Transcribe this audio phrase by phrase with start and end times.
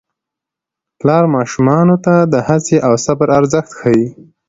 [0.99, 4.05] پلار ماشومانو ته د هڅې او صبر ارزښت ښيي